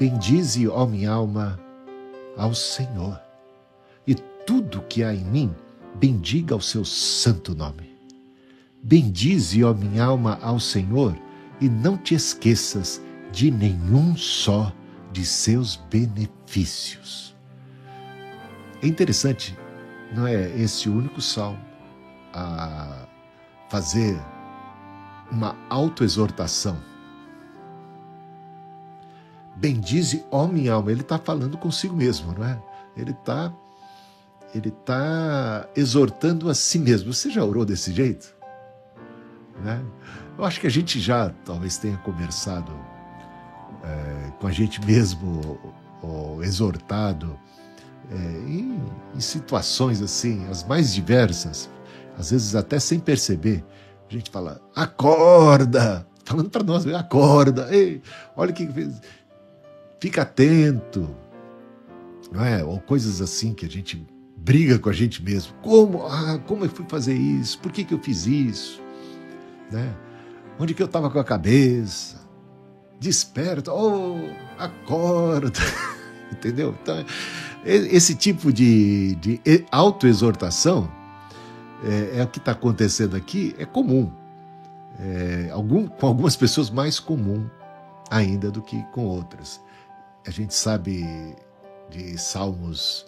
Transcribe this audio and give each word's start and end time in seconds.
Bendize, 0.00 0.66
ó 0.66 0.86
minha 0.86 1.12
alma, 1.12 1.60
ao 2.34 2.54
Senhor, 2.54 3.20
e 4.06 4.14
tudo 4.46 4.80
que 4.88 5.04
há 5.04 5.14
em 5.14 5.22
mim, 5.22 5.54
bendiga 5.96 6.56
o 6.56 6.60
seu 6.62 6.86
santo 6.86 7.54
nome. 7.54 7.94
Bendize, 8.82 9.62
ó 9.62 9.74
minha 9.74 10.04
alma, 10.04 10.38
ao 10.40 10.58
Senhor, 10.58 11.14
e 11.60 11.68
não 11.68 11.98
te 11.98 12.14
esqueças 12.14 12.98
de 13.30 13.50
nenhum 13.50 14.16
só 14.16 14.72
de 15.12 15.22
seus 15.26 15.76
benefícios. 15.76 17.36
É 18.82 18.86
interessante, 18.86 19.54
não 20.16 20.26
é 20.26 20.48
esse 20.56 20.88
único 20.88 21.20
salmo 21.20 21.60
a 22.32 23.06
fazer 23.68 24.18
uma 25.30 25.54
autoexortação. 25.68 26.89
Bendize, 29.60 30.24
ó 30.30 30.46
minha 30.46 30.72
alma. 30.72 30.90
Ele 30.90 31.02
está 31.02 31.18
falando 31.18 31.58
consigo 31.58 31.94
mesmo, 31.94 32.32
não 32.32 32.46
é? 32.46 32.58
Ele 32.96 33.10
está 33.10 33.52
ele 34.54 34.70
tá 34.70 35.68
exortando 35.76 36.48
a 36.50 36.54
si 36.54 36.78
mesmo. 36.78 37.12
Você 37.12 37.30
já 37.30 37.44
orou 37.44 37.64
desse 37.64 37.92
jeito? 37.92 38.34
Né? 39.62 39.80
Eu 40.36 40.44
acho 40.44 40.60
que 40.60 40.66
a 40.66 40.70
gente 40.70 40.98
já 40.98 41.30
talvez 41.44 41.78
tenha 41.78 41.96
conversado 41.98 42.72
é, 43.84 44.32
com 44.40 44.46
a 44.46 44.50
gente 44.50 44.84
mesmo, 44.84 45.60
ou, 46.02 46.10
ou 46.10 46.42
exortado 46.42 47.38
é, 48.10 48.14
em, 48.48 48.82
em 49.14 49.20
situações 49.20 50.02
assim, 50.02 50.46
as 50.48 50.64
mais 50.64 50.92
diversas, 50.92 51.70
às 52.18 52.30
vezes 52.30 52.54
até 52.54 52.80
sem 52.80 52.98
perceber. 52.98 53.64
A 54.08 54.12
gente 54.12 54.30
fala, 54.30 54.60
acorda! 54.74 56.06
Falando 56.24 56.50
para 56.50 56.62
nós, 56.64 56.86
acorda! 56.86 57.68
Ei, 57.74 58.02
olha 58.36 58.50
o 58.50 58.54
que 58.54 58.66
fez. 58.66 59.00
Fica 60.00 60.22
atento. 60.22 61.14
Não 62.32 62.44
é? 62.44 62.64
Ou 62.64 62.80
coisas 62.80 63.20
assim 63.20 63.52
que 63.52 63.66
a 63.66 63.68
gente 63.68 64.06
briga 64.36 64.78
com 64.78 64.88
a 64.88 64.92
gente 64.92 65.22
mesmo. 65.22 65.52
Como? 65.62 66.06
Ah, 66.06 66.38
como 66.46 66.64
eu 66.64 66.70
fui 66.70 66.86
fazer 66.88 67.14
isso? 67.14 67.58
Por 67.58 67.70
que, 67.70 67.84
que 67.84 67.92
eu 67.92 67.98
fiz 67.98 68.26
isso? 68.26 68.80
Né? 69.70 69.94
Onde 70.58 70.74
que 70.74 70.82
eu 70.82 70.86
estava 70.86 71.10
com 71.10 71.18
a 71.18 71.24
cabeça? 71.24 72.20
Desperta, 72.98 73.72
oh, 73.72 74.16
acorda. 74.58 75.58
Entendeu? 76.32 76.74
Então, 76.82 77.04
esse 77.64 78.14
tipo 78.14 78.52
de, 78.52 79.16
de 79.16 79.40
autoexortação 79.70 80.90
é, 81.84 82.20
é 82.20 82.22
o 82.22 82.28
que 82.28 82.38
está 82.38 82.52
acontecendo 82.52 83.16
aqui, 83.16 83.54
é 83.58 83.64
comum. 83.64 84.10
É, 84.98 85.50
algum, 85.50 85.86
com 85.86 86.06
algumas 86.06 86.36
pessoas 86.36 86.70
mais 86.70 87.00
comum 87.00 87.48
ainda 88.10 88.50
do 88.50 88.60
que 88.60 88.82
com 88.92 89.04
outras. 89.04 89.60
A 90.26 90.30
gente 90.30 90.54
sabe 90.54 91.34
de 91.90 92.18
salmos 92.18 93.06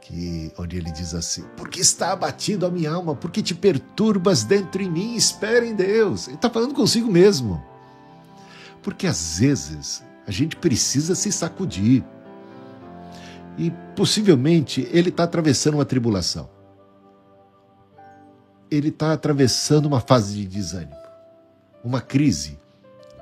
que, 0.00 0.52
onde 0.58 0.76
ele 0.76 0.90
diz 0.90 1.14
assim: 1.14 1.44
Porque 1.56 1.80
está 1.80 2.12
abatido 2.12 2.66
a 2.66 2.70
minha 2.70 2.90
alma, 2.90 3.14
porque 3.14 3.42
te 3.42 3.54
perturbas 3.54 4.44
dentro 4.44 4.82
em 4.82 4.90
mim, 4.90 5.14
espera 5.14 5.66
em 5.66 5.74
Deus. 5.74 6.26
Ele 6.26 6.36
está 6.36 6.50
falando 6.50 6.74
consigo 6.74 7.10
mesmo. 7.10 7.62
Porque 8.82 9.06
às 9.06 9.38
vezes 9.38 10.02
a 10.26 10.30
gente 10.30 10.56
precisa 10.56 11.14
se 11.14 11.30
sacudir. 11.30 12.04
E 13.58 13.70
possivelmente 13.94 14.86
ele 14.92 15.08
está 15.08 15.24
atravessando 15.24 15.74
uma 15.74 15.84
tribulação 15.84 16.56
ele 18.70 18.88
está 18.88 19.12
atravessando 19.12 19.86
uma 19.86 20.00
fase 20.00 20.34
de 20.34 20.46
desânimo, 20.46 20.96
uma 21.82 22.00
crise. 22.00 22.58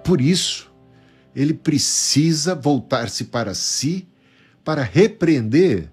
Por 0.02 0.20
isso, 0.20 0.72
ele 1.34 1.54
precisa 1.54 2.54
voltar-se 2.54 3.24
para 3.24 3.54
si 3.54 4.08
para 4.64 4.82
repreender, 4.82 5.90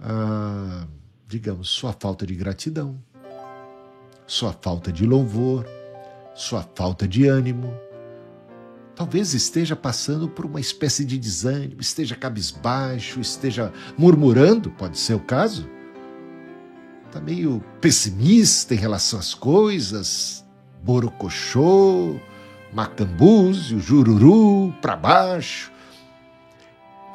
a, 0.00 0.86
digamos, 1.28 1.68
sua 1.68 1.92
falta 1.92 2.26
de 2.26 2.34
gratidão, 2.34 2.98
sua 4.26 4.52
falta 4.52 4.90
de 4.90 5.06
louvor, 5.06 5.64
sua 6.34 6.68
falta 6.74 7.06
de 7.06 7.28
ânimo. 7.28 7.72
Talvez 8.96 9.34
esteja 9.34 9.76
passando 9.76 10.28
por 10.28 10.44
uma 10.44 10.58
espécie 10.58 11.04
de 11.04 11.16
desânimo, 11.16 11.80
esteja 11.80 12.16
cabisbaixo, 12.16 13.20
esteja 13.20 13.72
murmurando, 13.96 14.70
pode 14.70 14.98
ser 14.98 15.14
o 15.14 15.20
caso 15.20 15.68
está 17.16 17.20
meio 17.20 17.64
pessimista 17.80 18.74
em 18.74 18.76
relação 18.76 19.18
às 19.18 19.32
coisas, 19.32 20.44
borocochô, 20.82 22.20
macambúzio, 22.76 23.80
jururu, 23.80 24.70
para 24.82 24.94
baixo. 24.94 25.72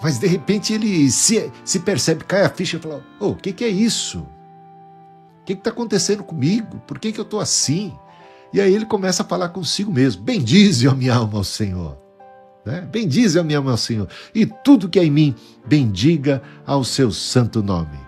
Mas 0.01 0.17
de 0.17 0.25
repente 0.25 0.73
ele 0.73 1.11
se, 1.11 1.51
se 1.63 1.79
percebe, 1.79 2.23
cai 2.23 2.41
a 2.41 2.49
ficha 2.49 2.77
e 2.77 2.79
fala: 2.79 3.05
oh, 3.19 3.29
o 3.29 3.35
que, 3.35 3.53
que 3.53 3.63
é 3.63 3.69
isso? 3.69 4.21
O 5.41 5.45
que 5.45 5.53
está 5.53 5.69
acontecendo 5.69 6.23
comigo? 6.23 6.81
Por 6.87 6.97
que, 6.97 7.11
que 7.11 7.19
eu 7.19 7.23
estou 7.23 7.39
assim? 7.39 7.93
E 8.51 8.59
aí 8.59 8.73
ele 8.73 8.85
começa 8.85 9.21
a 9.21 9.25
falar 9.25 9.49
consigo 9.49 9.91
mesmo: 9.91 10.23
Bendize 10.23 10.87
a 10.87 10.95
minha 10.95 11.13
alma 11.13 11.37
ao 11.37 11.43
Senhor. 11.43 11.95
Né? 12.65 12.81
Bendize 12.81 13.37
a 13.37 13.43
minha 13.43 13.59
alma 13.59 13.71
ao 13.71 13.77
Senhor. 13.77 14.07
E 14.33 14.47
tudo 14.47 14.89
que 14.89 14.99
é 14.99 15.05
em 15.05 15.11
mim, 15.11 15.35
bendiga 15.63 16.41
ao 16.65 16.83
seu 16.83 17.11
santo 17.11 17.61
nome. 17.61 17.99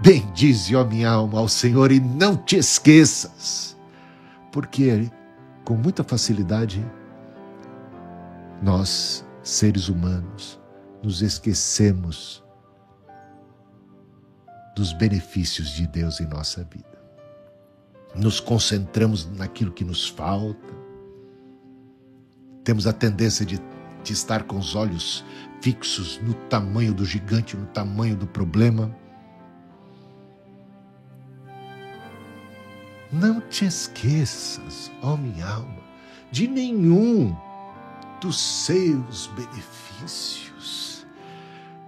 Bendize, 0.00 0.74
ó 0.74 0.84
minha 0.84 1.10
alma, 1.10 1.38
ao 1.38 1.48
Senhor 1.48 1.90
e 1.90 2.00
não 2.00 2.36
te 2.36 2.56
esqueças, 2.56 3.76
porque 4.52 5.08
com 5.66 5.74
muita 5.74 6.04
facilidade 6.04 6.86
nós, 8.62 9.26
seres 9.42 9.88
humanos, 9.88 10.60
nos 11.02 11.22
esquecemos 11.22 12.42
dos 14.76 14.92
benefícios 14.92 15.70
de 15.70 15.86
Deus 15.88 16.20
em 16.20 16.26
nossa 16.26 16.62
vida. 16.62 16.96
Nos 18.14 18.38
concentramos 18.38 19.28
naquilo 19.36 19.72
que 19.72 19.84
nos 19.84 20.08
falta. 20.08 20.72
Temos 22.62 22.86
a 22.86 22.92
tendência 22.92 23.44
de, 23.44 23.60
de 24.04 24.12
estar 24.12 24.44
com 24.44 24.58
os 24.58 24.76
olhos 24.76 25.24
fixos 25.60 26.20
no 26.22 26.32
tamanho 26.48 26.94
do 26.94 27.04
gigante, 27.04 27.56
no 27.56 27.66
tamanho 27.66 28.16
do 28.16 28.26
problema 28.26 28.94
Não 33.18 33.40
te 33.40 33.64
esqueças, 33.64 34.92
ó 35.02 35.16
minha 35.16 35.46
alma, 35.46 35.82
de 36.30 36.46
nenhum 36.46 37.34
dos 38.20 38.38
seus 38.38 39.28
benefícios. 39.28 41.06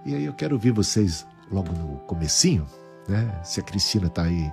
E 0.03 0.15
aí 0.15 0.25
eu 0.25 0.33
quero 0.33 0.55
ouvir 0.55 0.71
vocês 0.71 1.27
logo 1.51 1.71
no 1.73 1.99
comecinho, 1.99 2.65
né? 3.07 3.39
Se 3.43 3.59
a 3.59 3.63
Cristina 3.63 4.07
está 4.07 4.23
aí, 4.23 4.51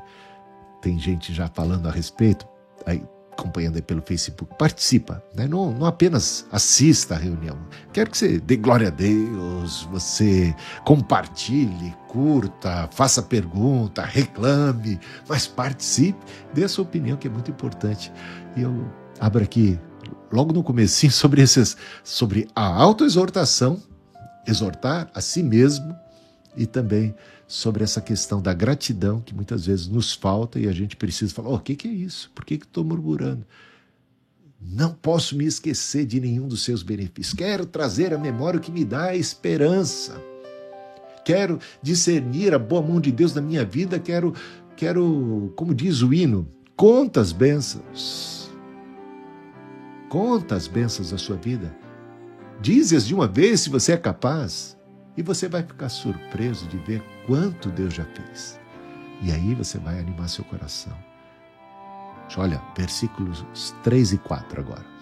tem 0.83 0.99
gente 0.99 1.33
já 1.33 1.49
falando 1.49 1.89
a 1.89 1.91
respeito, 1.91 2.47
aí 2.85 3.03
acompanhando 3.37 3.77
aí 3.77 3.83
pelo 3.83 4.01
Facebook, 4.01 4.55
participa, 4.59 5.23
né? 5.35 5.47
não, 5.47 5.71
não 5.71 5.87
apenas 5.87 6.47
assista 6.51 7.15
a 7.15 7.19
reunião. 7.19 7.59
Quero 7.93 8.11
que 8.11 8.17
você 8.17 8.39
dê 8.41 8.57
glória 8.57 8.89
a 8.89 8.91
Deus, 8.91 9.83
você 9.91 10.55
compartilhe, 10.85 11.95
curta, 12.09 12.89
faça 12.93 13.23
pergunta, 13.23 14.03
reclame, 14.03 14.99
mas 15.29 15.47
participe, 15.47 16.19
dê 16.55 16.65
a 16.65 16.69
sua 16.69 16.85
opinião, 16.85 17.17
que 17.17 17.29
é 17.29 17.31
muito 17.31 17.51
importante. 17.51 18.11
E 18.57 18.63
eu 18.63 18.91
abro 19.21 19.45
aqui, 19.45 19.79
logo 20.33 20.53
no 20.53 20.63
comecinho, 20.63 21.13
sobre, 21.13 21.43
esses, 21.43 21.77
sobre 22.03 22.49
a 22.55 22.65
autoexortação, 22.65 23.81
exortar 24.47 25.11
a 25.15 25.21
si 25.21 25.43
mesmo 25.43 25.95
e 26.57 26.65
também 26.65 27.15
sobre 27.47 27.85
essa 27.85 28.01
questão 28.01 28.43
da 28.43 28.53
gratidão 28.53 29.21
que 29.21 29.35
muitas 29.35 29.67
vezes 29.67 29.87
nos 29.87 30.13
falta 30.13 30.59
e 30.59 30.67
a 30.67 30.73
gente 30.73 30.97
precisa 30.97 31.33
falar: 31.33 31.51
oh, 31.51 31.55
o 31.57 31.61
que, 31.61 31.77
que 31.77 31.89
é 31.89 31.93
isso? 31.93 32.31
Por 32.35 32.45
que 32.45 32.55
estou 32.55 32.85
murmurando? 32.85 33.47
Não 34.61 34.93
posso 34.93 35.37
me 35.37 35.45
esquecer 35.45 36.07
de 36.07 36.21
nenhum 36.21 36.49
dos 36.49 36.65
seus 36.65 36.83
benefícios. 36.83 37.35
Quero 37.35 37.67
trazer 37.67 38.13
à 38.13 38.19
memória 38.19 38.59
o 38.59 38.61
que 38.61 38.73
me 38.73 38.85
dá 38.85 39.15
esperança. 39.15 40.21
Quero 41.25 41.59
discernir 41.83 42.55
a 42.55 42.59
boa 42.59 42.83
mão 42.83 43.01
de 43.01 43.13
Deus 43.13 43.35
na 43.35 43.41
minha 43.41 43.65
vida. 43.65 43.99
Quero, 43.99 44.33
quero, 44.77 45.53
como 45.57 45.75
diz 45.75 46.03
o 46.03 46.13
hino, 46.13 46.49
conta 46.75 47.21
as 47.21 47.33
bênçãos. 47.33 48.51
Conta 50.09 50.55
as 50.55 50.67
bênçãos 50.67 51.11
da 51.11 51.19
sua 51.19 51.37
vida. 51.37 51.77
Dize-as 52.61 53.07
de 53.07 53.15
uma 53.15 53.27
vez 53.27 53.61
se 53.61 53.71
você 53.71 53.93
é 53.93 53.97
capaz. 53.97 54.77
E 55.17 55.23
você 55.23 55.49
vai 55.49 55.63
ficar 55.63 55.89
surpreso 55.89 56.67
de 56.67 56.77
ver 56.79 57.03
quanto 57.27 57.71
Deus 57.71 57.95
já 57.95 58.05
fez. 58.05 58.61
E 59.23 59.33
aí 59.33 59.55
você 59.55 59.79
vai 59.79 59.99
animar 59.99 60.29
seu 60.29 60.45
coração. 60.45 60.93
Olha, 62.37 62.61
versículos 62.77 63.45
3 63.83 64.13
e 64.13 64.19
4 64.19 64.61
agora. 64.61 64.97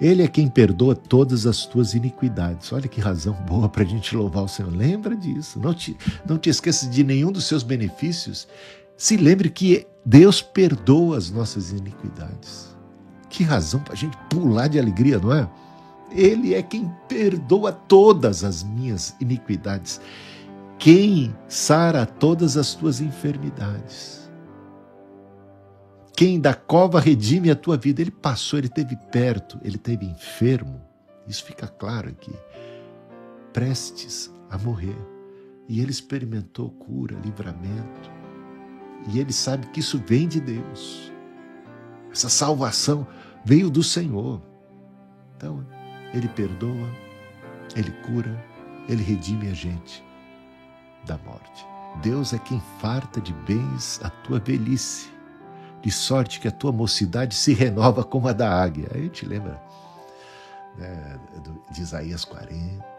Ele 0.00 0.22
é 0.22 0.28
quem 0.28 0.48
perdoa 0.48 0.96
todas 0.96 1.46
as 1.46 1.64
tuas 1.64 1.94
iniquidades. 1.94 2.72
Olha 2.72 2.88
que 2.88 3.00
razão 3.00 3.34
boa 3.46 3.68
para 3.68 3.84
a 3.84 3.86
gente 3.86 4.16
louvar 4.16 4.42
o 4.42 4.48
Senhor. 4.48 4.74
Lembra 4.74 5.16
disso. 5.16 5.60
Não 5.60 5.72
te, 5.72 5.96
não 6.26 6.38
te 6.38 6.50
esqueça 6.50 6.88
de 6.88 7.04
nenhum 7.04 7.30
dos 7.30 7.44
seus 7.44 7.62
benefícios. 7.62 8.48
Se 8.96 9.16
lembre 9.16 9.48
que 9.48 9.86
Deus 10.04 10.42
perdoa 10.42 11.16
as 11.16 11.30
nossas 11.30 11.70
iniquidades. 11.70 12.76
Que 13.30 13.44
razão 13.44 13.80
para 13.80 13.92
a 13.94 13.96
gente 13.96 14.16
pular 14.28 14.66
de 14.66 14.78
alegria, 14.78 15.18
não 15.18 15.32
é? 15.32 15.48
Ele 16.14 16.54
é 16.54 16.62
quem 16.62 16.92
perdoa 17.08 17.72
todas 17.72 18.44
as 18.44 18.62
minhas 18.62 19.14
iniquidades, 19.20 20.00
quem 20.78 21.34
sara 21.48 22.04
todas 22.04 22.56
as 22.56 22.74
tuas 22.74 23.00
enfermidades. 23.00 24.22
Quem 26.14 26.38
da 26.38 26.54
cova 26.54 27.00
redime 27.00 27.50
a 27.50 27.56
tua 27.56 27.76
vida. 27.76 28.00
Ele 28.00 28.10
passou, 28.10 28.58
ele 28.58 28.68
teve 28.68 28.96
perto, 29.10 29.58
ele 29.62 29.78
teve 29.78 30.06
enfermo. 30.06 30.80
Isso 31.26 31.44
fica 31.44 31.66
claro 31.66 32.10
aqui. 32.10 32.32
Prestes 33.52 34.32
a 34.50 34.58
morrer. 34.58 34.96
E 35.68 35.80
ele 35.80 35.90
experimentou 35.90 36.70
cura, 36.70 37.16
livramento. 37.24 38.10
E 39.08 39.18
ele 39.18 39.32
sabe 39.32 39.66
que 39.68 39.80
isso 39.80 40.02
vem 40.06 40.28
de 40.28 40.40
Deus. 40.40 41.12
Essa 42.12 42.28
salvação 42.28 43.06
veio 43.44 43.70
do 43.70 43.82
Senhor. 43.82 44.42
Então, 45.36 45.66
ele 46.12 46.28
perdoa, 46.28 46.88
ele 47.74 47.90
cura, 48.02 48.44
ele 48.88 49.02
redime 49.02 49.48
a 49.48 49.54
gente 49.54 50.04
da 51.04 51.18
morte. 51.18 51.66
Deus 52.02 52.32
é 52.32 52.38
quem 52.38 52.60
farta 52.80 53.20
de 53.20 53.32
bens 53.32 54.00
a 54.02 54.10
tua 54.10 54.38
velhice, 54.38 55.10
de 55.80 55.90
sorte 55.90 56.40
que 56.40 56.48
a 56.48 56.52
tua 56.52 56.72
mocidade 56.72 57.34
se 57.34 57.52
renova 57.52 58.04
como 58.04 58.28
a 58.28 58.32
da 58.32 58.48
águia. 58.62 58.88
Aí 58.94 59.02
gente 59.02 59.26
lembra 59.26 59.60
né, 60.76 61.20
de 61.70 61.82
Isaías 61.82 62.24
40, 62.24 62.92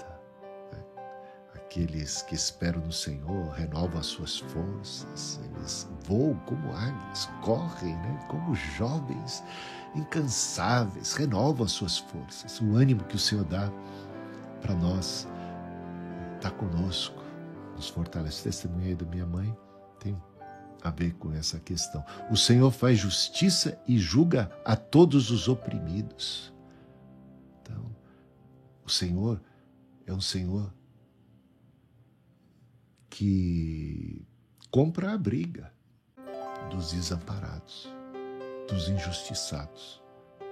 Aqueles 1.74 2.22
que 2.22 2.36
esperam 2.36 2.82
no 2.82 2.92
Senhor 2.92 3.50
renovam 3.54 4.00
as 4.00 4.06
suas 4.06 4.38
forças, 4.38 5.40
eles 5.64 5.90
voam 6.06 6.36
como 6.46 6.74
águias, 6.74 7.30
correm 7.42 7.96
né, 7.96 8.26
como 8.28 8.54
jovens 8.54 9.42
incansáveis, 9.96 11.14
renovam 11.14 11.66
as 11.66 11.72
suas 11.72 11.98
forças. 11.98 12.60
O 12.60 12.76
ânimo 12.76 13.04
que 13.06 13.16
o 13.16 13.20
Senhor 13.20 13.46
dá 13.46 13.72
para 14.62 14.76
nós 14.76 15.28
está 16.36 16.52
conosco, 16.52 17.24
nos 17.76 17.88
fortalece. 17.88 18.44
Testemunha 18.44 18.96
da 18.96 19.06
minha 19.06 19.26
mãe 19.26 19.56
tem 20.00 20.22
a 20.84 20.90
ver 20.90 21.14
com 21.14 21.32
essa 21.32 21.60
questão. 21.60 22.04
O 22.30 22.36
Senhor 22.36 22.70
faz 22.70 23.00
justiça 23.00 23.80
e 23.88 23.98
julga 23.98 24.52
a 24.66 24.76
todos 24.76 25.32
os 25.32 25.48
oprimidos. 25.48 26.54
Então, 27.62 27.96
o 28.84 28.90
Senhor 28.90 29.42
é 30.06 30.12
um 30.12 30.20
Senhor 30.20 30.74
que 33.10 34.28
compra 34.74 35.14
a 35.14 35.18
briga 35.20 35.72
dos 36.72 36.94
desamparados, 36.94 37.88
dos 38.68 38.90
injustiçados, 38.90 40.02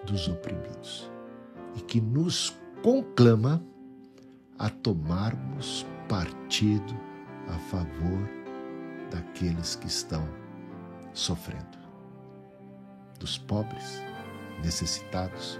dos 0.05 0.27
oprimidos 0.27 1.09
e 1.75 1.81
que 1.81 1.99
nos 1.99 2.55
conclama 2.83 3.59
a 4.59 4.69
tomarmos 4.69 5.87
partido 6.07 6.93
a 7.49 7.57
favor 7.71 8.29
daqueles 9.09 9.75
que 9.75 9.87
estão 9.87 10.23
sofrendo, 11.13 11.79
dos 13.19 13.39
pobres, 13.39 14.03
necessitados. 14.63 15.59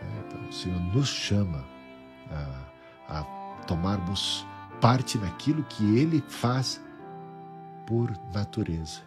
É, 0.00 0.26
então, 0.28 0.48
o 0.48 0.52
Senhor 0.52 0.80
nos 0.94 1.08
chama 1.08 1.66
a, 3.08 3.18
a 3.18 3.64
tomarmos 3.66 4.46
parte 4.80 5.18
naquilo 5.18 5.64
que 5.64 5.98
ele 5.98 6.22
faz 6.28 6.80
por 7.90 8.08
natureza. 8.32 9.00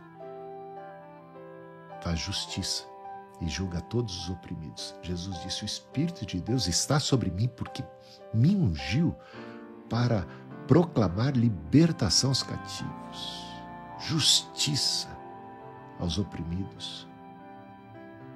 Faz 2.02 2.20
justiça 2.20 2.84
e 3.40 3.48
julga 3.48 3.80
todos 3.80 4.24
os 4.24 4.30
oprimidos. 4.30 4.94
Jesus 5.02 5.42
disse: 5.42 5.64
O 5.64 5.66
Espírito 5.66 6.26
de 6.26 6.42
Deus 6.42 6.68
está 6.68 7.00
sobre 7.00 7.32
mim 7.32 7.48
porque 7.48 7.82
me 8.34 8.54
ungiu 8.54 9.16
para 9.90 10.28
proclamar 10.68 11.32
libertação 11.32 12.32
aos 12.32 12.44
cativos, 12.44 13.46
justiça 14.02 15.08
aos 15.98 16.18
oprimidos, 16.18 17.08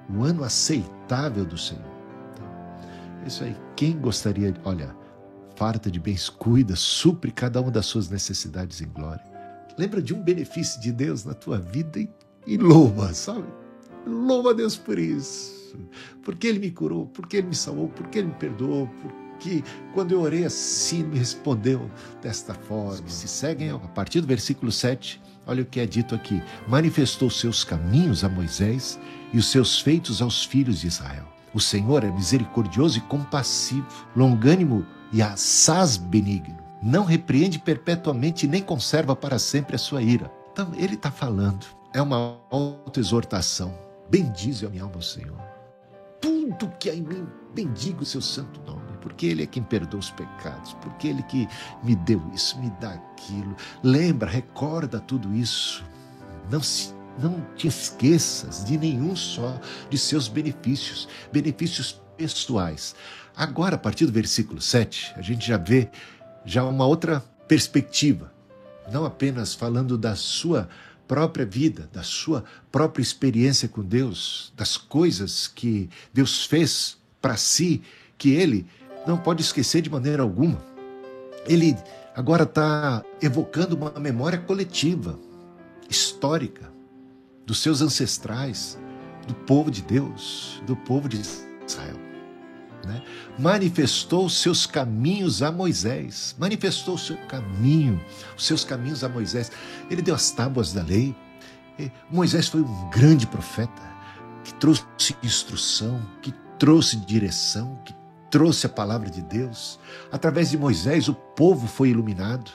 o 0.08 0.24
ano 0.24 0.44
aceitável 0.44 1.44
do 1.44 1.58
Senhor. 1.58 1.84
Então, 2.32 3.26
isso 3.26 3.44
aí, 3.44 3.54
quem 3.76 4.00
gostaria, 4.00 4.54
olha, 4.64 4.96
farta 5.56 5.90
de 5.90 6.00
bens, 6.00 6.30
cuida, 6.30 6.74
supre 6.74 7.30
cada 7.30 7.60
uma 7.60 7.70
das 7.70 7.84
suas 7.84 8.08
necessidades 8.08 8.80
em 8.80 8.88
glória. 8.88 9.37
Lembra 9.78 10.02
de 10.02 10.12
um 10.12 10.20
benefício 10.20 10.80
de 10.80 10.90
Deus 10.90 11.24
na 11.24 11.34
tua 11.34 11.58
vida 11.58 12.00
e, 12.00 12.10
e 12.46 12.56
louva, 12.56 13.14
sabe? 13.14 13.46
Louva 14.04 14.50
a 14.50 14.52
Deus 14.52 14.76
por 14.76 14.98
isso. 14.98 15.76
Porque 16.24 16.48
Ele 16.48 16.58
me 16.58 16.70
curou, 16.70 17.06
porque 17.06 17.36
Ele 17.36 17.48
me 17.48 17.54
salvou, 17.54 17.88
porque 17.88 18.18
Ele 18.18 18.28
me 18.28 18.34
perdoou, 18.34 18.88
porque 19.00 19.62
quando 19.94 20.12
eu 20.12 20.20
orei 20.20 20.44
assim, 20.44 21.04
me 21.04 21.18
respondeu 21.18 21.88
desta 22.20 22.54
forma. 22.54 23.08
Se 23.08 23.28
seguem 23.28 23.70
a 23.70 23.78
partir 23.78 24.20
do 24.20 24.26
versículo 24.26 24.72
7, 24.72 25.20
olha 25.46 25.62
o 25.62 25.66
que 25.66 25.78
é 25.78 25.86
dito 25.86 26.14
aqui: 26.14 26.42
manifestou 26.66 27.30
seus 27.30 27.62
caminhos 27.62 28.24
a 28.24 28.28
Moisés 28.28 28.98
e 29.32 29.38
os 29.38 29.48
seus 29.50 29.80
feitos 29.80 30.20
aos 30.20 30.44
filhos 30.44 30.80
de 30.80 30.88
Israel. 30.88 31.26
O 31.54 31.60
Senhor 31.60 32.02
é 32.02 32.10
misericordioso 32.10 32.98
e 32.98 33.02
compassivo, 33.02 33.86
longânimo 34.16 34.84
e 35.12 35.22
assaz 35.22 35.96
benigno. 35.96 36.67
Não 36.82 37.04
repreende 37.04 37.58
perpetuamente 37.58 38.46
nem 38.46 38.62
conserva 38.62 39.16
para 39.16 39.38
sempre 39.38 39.74
a 39.74 39.78
sua 39.78 40.02
ira. 40.02 40.30
Então, 40.52 40.72
ele 40.76 40.94
está 40.94 41.10
falando, 41.10 41.66
é 41.94 42.00
uma 42.00 42.38
autoexortação. 42.50 43.76
Bendize 44.10 44.64
a 44.64 44.68
minha 44.68 44.84
alma, 44.84 45.02
Senhor. 45.02 45.38
Tudo 46.20 46.68
que 46.78 46.90
há 46.90 46.94
em 46.94 47.02
mim, 47.02 47.26
bendiga 47.54 48.02
o 48.02 48.06
seu 48.06 48.20
santo 48.20 48.60
nome, 48.66 48.96
porque 49.00 49.26
Ele 49.26 49.42
é 49.42 49.46
quem 49.46 49.62
perdoa 49.62 50.00
os 50.00 50.10
pecados, 50.10 50.74
porque 50.80 51.08
Ele 51.08 51.22
que 51.24 51.46
me 51.82 51.94
deu 51.94 52.22
isso, 52.34 52.58
me 52.58 52.70
dá 52.80 52.94
aquilo. 52.94 53.54
Lembra, 53.82 54.28
recorda 54.28 54.98
tudo 54.98 55.34
isso. 55.34 55.84
Não 56.50 56.62
se 56.62 56.94
não 57.18 57.44
te 57.56 57.66
esqueças 57.66 58.64
de 58.64 58.78
nenhum 58.78 59.14
só 59.16 59.60
de 59.90 59.98
seus 59.98 60.28
benefícios, 60.28 61.08
benefícios 61.32 62.00
pessoais. 62.16 62.94
Agora, 63.36 63.76
a 63.76 63.78
partir 63.78 64.06
do 64.06 64.12
versículo 64.12 64.60
7, 64.60 65.14
a 65.16 65.22
gente 65.22 65.46
já 65.46 65.56
vê 65.56 65.90
já 66.44 66.64
uma 66.64 66.86
outra 66.86 67.20
perspectiva, 67.46 68.32
não 68.92 69.04
apenas 69.04 69.54
falando 69.54 69.96
da 69.96 70.14
sua 70.14 70.68
própria 71.06 71.46
vida, 71.46 71.88
da 71.92 72.02
sua 72.02 72.44
própria 72.70 73.02
experiência 73.02 73.68
com 73.68 73.82
Deus, 73.82 74.52
das 74.56 74.76
coisas 74.76 75.48
que 75.48 75.88
Deus 76.12 76.44
fez 76.44 76.98
para 77.20 77.36
si, 77.36 77.82
que 78.16 78.30
ele 78.30 78.66
não 79.06 79.16
pode 79.16 79.42
esquecer 79.42 79.80
de 79.80 79.90
maneira 79.90 80.22
alguma. 80.22 80.62
Ele 81.46 81.74
agora 82.14 82.42
está 82.42 83.02
evocando 83.22 83.74
uma 83.74 83.90
memória 83.98 84.38
coletiva, 84.38 85.18
histórica, 85.88 86.70
dos 87.46 87.62
seus 87.62 87.80
ancestrais, 87.80 88.78
do 89.26 89.34
povo 89.34 89.70
de 89.70 89.80
Deus, 89.80 90.62
do 90.66 90.76
povo 90.76 91.08
de 91.08 91.20
Israel 91.66 92.07
né? 92.88 93.02
manifestou 93.38 94.28
seus 94.28 94.66
caminhos 94.66 95.42
a 95.42 95.52
Moisés, 95.52 96.34
manifestou 96.38 96.94
o 96.94 96.98
seu 96.98 97.16
caminho, 97.28 98.02
os 98.36 98.46
seus 98.46 98.64
caminhos 98.64 99.04
a 99.04 99.08
Moisés. 99.08 99.52
Ele 99.90 100.02
deu 100.02 100.14
as 100.14 100.30
tábuas 100.30 100.72
da 100.72 100.82
lei. 100.82 101.14
E 101.78 101.92
Moisés 102.10 102.48
foi 102.48 102.62
um 102.62 102.90
grande 102.90 103.26
profeta 103.26 103.82
que 104.42 104.54
trouxe 104.54 104.84
instrução, 105.22 106.00
que 106.22 106.32
trouxe 106.58 106.96
direção, 106.96 107.80
que 107.84 107.94
trouxe 108.30 108.66
a 108.66 108.70
palavra 108.70 109.10
de 109.10 109.22
Deus. 109.22 109.78
Através 110.10 110.50
de 110.50 110.58
Moisés, 110.58 111.08
o 111.08 111.14
povo 111.14 111.68
foi 111.68 111.90
iluminado. 111.90 112.50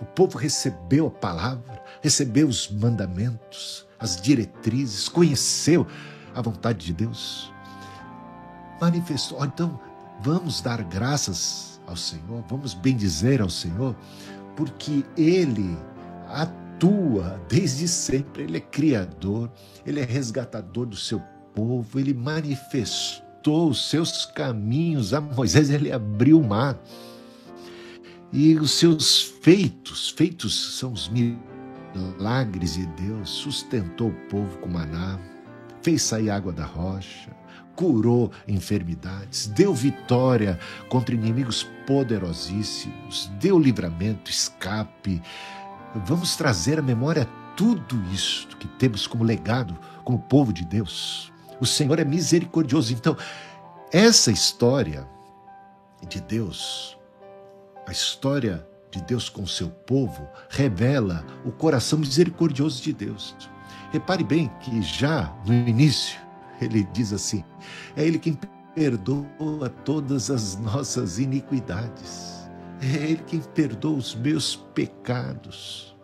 O 0.00 0.04
povo 0.04 0.36
recebeu 0.36 1.06
a 1.06 1.10
palavra, 1.10 1.82
recebeu 2.02 2.46
os 2.46 2.70
mandamentos, 2.70 3.86
as 3.98 4.20
diretrizes, 4.20 5.08
conheceu 5.08 5.86
a 6.34 6.42
vontade 6.42 6.84
de 6.84 6.92
Deus 6.92 7.50
manifestou. 8.80 9.44
Então, 9.44 9.78
vamos 10.20 10.60
dar 10.60 10.82
graças 10.84 11.80
ao 11.86 11.96
Senhor, 11.96 12.44
vamos 12.48 12.74
bendizer 12.74 13.40
ao 13.40 13.50
Senhor, 13.50 13.94
porque 14.56 15.04
Ele 15.16 15.76
atua 16.28 17.40
desde 17.48 17.86
sempre, 17.86 18.42
Ele 18.44 18.56
é 18.56 18.60
criador, 18.60 19.50
Ele 19.84 20.00
é 20.00 20.04
resgatador 20.04 20.86
do 20.86 20.96
seu 20.96 21.20
povo, 21.54 21.98
Ele 21.98 22.12
manifestou 22.12 23.70
os 23.70 23.88
seus 23.88 24.26
caminhos 24.26 25.14
a 25.14 25.20
Moisés, 25.20 25.70
Ele 25.70 25.92
abriu 25.92 26.40
o 26.40 26.46
mar. 26.46 26.78
E 28.32 28.56
os 28.56 28.72
seus 28.72 29.22
feitos, 29.40 30.10
feitos 30.10 30.78
são 30.78 30.92
os 30.92 31.08
milagres 31.08 32.74
de 32.74 32.86
Deus, 32.86 33.30
sustentou 33.30 34.08
o 34.08 34.28
povo 34.28 34.58
com 34.58 34.68
maná, 34.68 35.18
fez 35.80 36.02
sair 36.02 36.28
água 36.28 36.52
da 36.52 36.64
rocha, 36.64 37.30
curou 37.76 38.32
enfermidades, 38.48 39.46
deu 39.46 39.72
vitória 39.72 40.58
contra 40.88 41.14
inimigos 41.14 41.62
poderosíssimos, 41.86 43.30
deu 43.38 43.58
livramento, 43.58 44.30
escape. 44.30 45.22
Vamos 45.94 46.34
trazer 46.34 46.78
à 46.78 46.82
memória 46.82 47.28
tudo 47.56 48.02
isto 48.12 48.56
que 48.56 48.66
temos 48.66 49.06
como 49.06 49.22
legado, 49.22 49.78
como 50.02 50.18
povo 50.18 50.52
de 50.52 50.64
Deus. 50.64 51.32
O 51.60 51.66
Senhor 51.66 51.98
é 51.98 52.04
misericordioso. 52.04 52.92
Então, 52.92 53.16
essa 53.92 54.30
história 54.30 55.06
de 56.08 56.20
Deus, 56.20 56.98
a 57.86 57.92
história 57.92 58.66
de 58.90 59.00
Deus 59.02 59.28
com 59.28 59.46
seu 59.46 59.68
povo, 59.68 60.26
revela 60.48 61.24
o 61.44 61.52
coração 61.52 61.98
misericordioso 61.98 62.82
de 62.82 62.92
Deus. 62.92 63.34
Repare 63.92 64.24
bem 64.24 64.50
que 64.60 64.82
já 64.82 65.34
no 65.46 65.54
início 65.54 66.25
ele 66.60 66.84
diz 66.92 67.12
assim: 67.12 67.44
é 67.96 68.04
Ele 68.04 68.18
quem 68.18 68.38
perdoa 68.74 69.68
todas 69.84 70.30
as 70.30 70.56
nossas 70.58 71.18
iniquidades, 71.18 72.48
é 72.80 73.10
Ele 73.10 73.22
quem 73.26 73.40
perdoa 73.40 73.96
os 73.96 74.14
meus 74.14 74.56
pecados. 74.74 75.96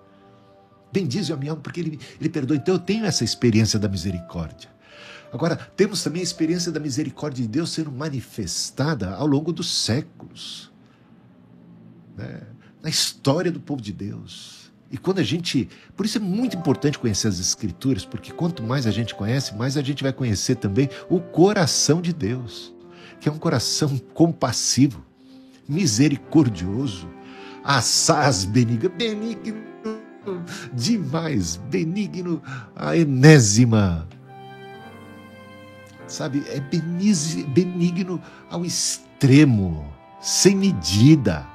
Bendize 0.93 1.33
a 1.33 1.37
minha 1.37 1.53
alma, 1.53 1.63
porque 1.63 1.81
ele, 1.81 1.99
ele 2.21 2.29
perdoa. 2.29 2.57
Então 2.57 2.75
eu 2.75 2.79
tenho 2.79 3.07
essa 3.07 3.25
experiência 3.25 3.79
da 3.79 3.89
misericórdia. 3.89 4.69
Agora, 5.33 5.57
temos 5.57 6.03
também 6.05 6.21
a 6.21 6.23
experiência 6.23 6.71
da 6.71 6.79
misericórdia 6.79 7.43
de 7.43 7.49
Deus 7.49 7.71
sendo 7.73 7.91
manifestada 7.91 9.15
ao 9.15 9.27
longo 9.27 9.51
dos 9.51 9.73
séculos. 9.73 10.71
Né? 12.15 12.43
Na 12.83 12.91
história 12.91 13.51
do 13.51 13.59
povo 13.59 13.81
de 13.81 13.93
Deus. 13.93 14.62
E 14.93 14.99
quando 14.99 15.19
a 15.19 15.23
gente. 15.23 15.69
Por 15.97 16.07
isso 16.07 16.19
é 16.19 16.21
muito 16.21 16.57
importante 16.57 16.99
conhecer 16.99 17.27
as 17.27 17.41
Escrituras, 17.41 18.05
porque 18.05 18.31
quanto 18.31 18.63
mais 18.63 18.87
a 18.87 18.91
gente 18.91 19.15
conhece, 19.15 19.55
mais 19.55 19.77
a 19.77 19.83
gente 19.83 20.03
vai 20.03 20.13
conhecer 20.13 20.57
também 20.57 20.89
o 21.09 21.19
coração 21.19 22.01
de 22.01 22.13
Deus, 22.13 22.73
que 23.19 23.29
é 23.29 23.33
um 23.33 23.39
coração 23.39 23.99
compassivo, 24.13 25.03
misericordioso, 25.67 27.09
assaz 27.65 28.45
benigno, 28.45 28.91
benigno 28.91 29.63
demais, 30.73 31.57
benigno, 31.57 32.41
a 32.77 32.97
enésima 32.97 34.07
sabe? 36.13 36.45
É 36.49 36.61
benigno 36.61 38.21
ao 38.51 38.65
extremo, 38.65 39.93
sem 40.21 40.55
medida. 40.55 41.47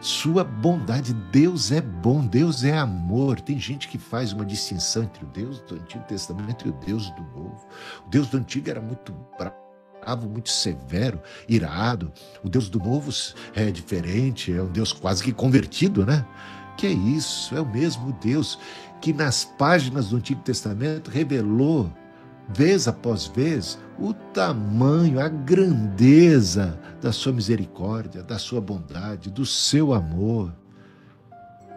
Sua 0.00 0.44
bondade, 0.44 1.12
Deus 1.12 1.72
é 1.72 1.80
bom, 1.80 2.24
Deus 2.24 2.62
é 2.62 2.76
amor. 2.78 3.40
Tem 3.40 3.58
gente 3.58 3.88
que 3.88 3.98
faz 3.98 4.32
uma 4.32 4.44
distinção 4.44 5.02
entre 5.02 5.24
o 5.24 5.28
Deus 5.28 5.60
do 5.62 5.74
Antigo 5.74 6.04
Testamento 6.04 6.66
e 6.66 6.70
o 6.70 6.72
Deus 6.72 7.10
do 7.10 7.22
Novo. 7.22 7.66
O 8.06 8.08
Deus 8.08 8.28
do 8.28 8.36
Antigo 8.36 8.70
era 8.70 8.80
muito 8.80 9.12
bravo, 9.36 10.28
muito 10.28 10.50
severo, 10.50 11.20
irado. 11.48 12.12
O 12.44 12.48
Deus 12.48 12.68
do 12.68 12.78
Novo 12.78 13.10
é 13.56 13.72
diferente, 13.72 14.52
é 14.52 14.62
um 14.62 14.70
Deus 14.70 14.92
quase 14.92 15.22
que 15.22 15.32
convertido, 15.32 16.06
né? 16.06 16.24
Que 16.76 16.86
é 16.86 16.92
isso? 16.92 17.56
É 17.56 17.60
o 17.60 17.66
mesmo 17.66 18.12
Deus 18.22 18.56
que 19.00 19.12
nas 19.12 19.44
páginas 19.44 20.10
do 20.10 20.16
Antigo 20.16 20.42
Testamento 20.42 21.10
revelou 21.10 21.92
vez 22.48 22.86
após 22.86 23.26
vez, 23.26 23.78
o 23.98 24.14
tamanho, 24.14 25.20
a 25.20 25.28
grandeza 25.28 26.78
da 27.00 27.12
sua 27.12 27.32
misericórdia, 27.32 28.22
da 28.22 28.38
sua 28.38 28.60
bondade, 28.60 29.30
do 29.30 29.44
seu 29.44 29.92
amor. 29.92 30.54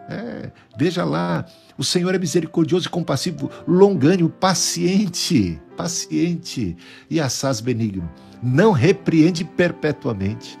É, 0.08 0.50
veja 0.76 1.04
lá, 1.04 1.44
o 1.76 1.84
Senhor 1.84 2.14
é 2.14 2.18
misericordioso 2.18 2.86
e 2.86 2.90
compassivo, 2.90 3.50
longânimo, 3.66 4.28
paciente, 4.28 5.60
paciente 5.76 6.76
e 7.08 7.20
assaz 7.20 7.60
benigno. 7.60 8.08
Não 8.42 8.72
repreende 8.72 9.44
perpetuamente. 9.44 10.58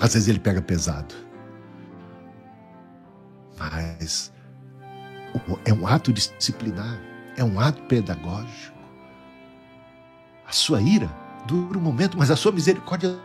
Às 0.00 0.14
vezes 0.14 0.28
ele 0.28 0.38
pega 0.38 0.62
pesado. 0.62 1.14
Mas 3.58 4.32
é 5.64 5.72
um 5.72 5.86
ato 5.86 6.12
disciplinar, 6.12 7.00
é 7.36 7.42
um 7.42 7.58
ato 7.58 7.82
pedagógico. 7.82 8.77
A 10.48 10.52
sua 10.52 10.80
ira 10.80 11.14
dura 11.46 11.78
um 11.78 11.82
momento, 11.82 12.16
mas 12.16 12.30
a 12.30 12.36
sua 12.36 12.50
misericórdia 12.50 13.18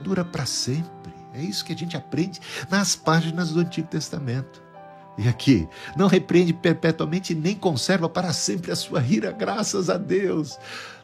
dura 0.00 0.24
para 0.24 0.44
sempre. 0.44 1.14
É 1.32 1.40
isso 1.40 1.64
que 1.64 1.72
a 1.72 1.76
gente 1.76 1.96
aprende 1.96 2.40
nas 2.68 2.96
páginas 2.96 3.50
do 3.50 3.60
Antigo 3.60 3.86
Testamento. 3.86 4.60
E 5.16 5.28
aqui, 5.28 5.68
não 5.96 6.08
repreende 6.08 6.52
perpetuamente 6.52 7.32
nem 7.32 7.54
conserva 7.54 8.08
para 8.08 8.32
sempre 8.32 8.72
a 8.72 8.76
sua 8.76 9.00
ira, 9.00 9.30
graças 9.30 9.88
a 9.88 9.96
Deus. 9.96 10.58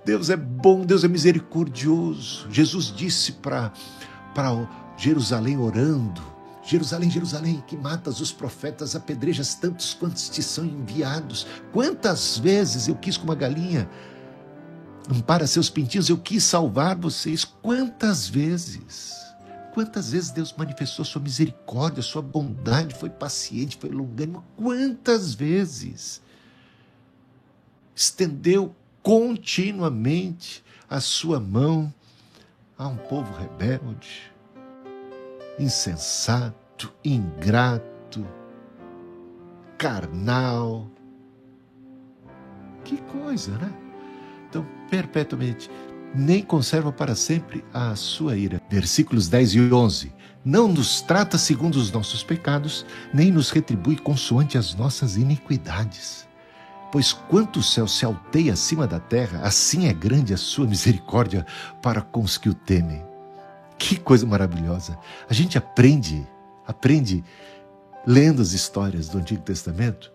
Deus 0.05 0.29
é 0.29 0.37
bom, 0.37 0.85
Deus 0.85 1.05
é 1.05 1.09
misericordioso. 1.09 2.49
Jesus 2.51 2.93
disse 2.93 3.33
para 3.33 3.71
Jerusalém 4.97 5.57
orando: 5.57 6.21
Jerusalém, 6.65 7.09
Jerusalém, 7.09 7.63
que 7.67 7.77
matas 7.77 8.21
os 8.21 8.33
profetas, 8.33 8.97
apedrejas 8.97 9.55
tantos 9.55 9.95
quantos 9.95 10.29
te 10.29 10.43
são 10.43 10.65
enviados. 10.65 11.47
Quantas 11.73 12.37
vezes 12.37 12.89
eu 12.89 12.97
quis, 12.97 13.17
como 13.17 13.31
uma 13.31 13.39
galinha, 13.39 13.89
Ampara 15.11 15.45
seus 15.45 15.69
pintinhos, 15.69 16.09
eu 16.09 16.17
quis 16.17 16.45
salvar 16.45 16.97
vocês. 16.97 17.45
Quantas 17.45 18.29
vezes? 18.29 19.19
Quantas 19.75 20.13
vezes 20.13 20.31
Deus 20.31 20.55
manifestou 20.57 21.05
sua 21.05 21.21
misericórdia, 21.21 22.01
sua 22.01 22.23
bondade, 22.23 22.95
foi 22.95 23.11
paciente, 23.11 23.77
foi 23.77 23.91
longânimo? 23.91 24.45
Quantas 24.57 25.35
vezes? 25.35 26.23
Estendeu 27.95 28.75
continuamente 29.03 30.63
a 30.89 31.01
sua 31.01 31.41
mão 31.41 31.93
a 32.79 32.87
um 32.87 32.97
povo 32.97 33.33
rebelde, 33.37 34.33
insensato, 35.59 36.93
ingrato, 37.05 38.27
carnal. 39.77 40.89
Que 42.85 42.97
coisa, 43.03 43.59
né? 43.59 43.90
Então, 44.51 44.67
perpetuamente, 44.91 45.71
nem 46.13 46.43
conserva 46.43 46.91
para 46.91 47.15
sempre 47.15 47.65
a 47.73 47.95
sua 47.95 48.37
ira. 48.37 48.61
Versículos 48.69 49.29
10 49.29 49.55
e 49.55 49.73
11. 49.73 50.13
Não 50.45 50.67
nos 50.67 51.01
trata 51.01 51.39
segundo 51.39 51.77
os 51.77 51.93
nossos 51.93 52.25
pecados, 52.25 52.85
nem 53.15 53.31
nos 53.31 53.51
retribui 53.51 53.97
consoante 53.97 54.59
as 54.59 54.75
nossas 54.75 55.17
iniquidades. 55.17 56.27
Pois 56.91 57.13
quanto 57.13 57.61
o 57.61 57.63
céu 57.63 57.87
se 57.87 58.05
alteia 58.05 58.55
acima 58.55 58.87
da 58.87 58.99
terra, 58.99 59.43
assim 59.45 59.87
é 59.87 59.93
grande 59.93 60.35
a 60.35 60.37
sua 60.37 60.67
misericórdia 60.67 61.47
para 61.81 62.01
com 62.01 62.23
os 62.23 62.37
que 62.37 62.49
o 62.49 62.55
temem. 62.55 63.05
Que 63.79 63.97
coisa 63.97 64.27
maravilhosa! 64.27 64.99
A 65.29 65.33
gente 65.33 65.57
aprende, 65.57 66.27
aprende 66.67 67.23
lendo 68.05 68.43
as 68.43 68.53
histórias 68.53 69.09
do 69.09 69.19
Antigo 69.19 69.43
Testamento, 69.43 70.13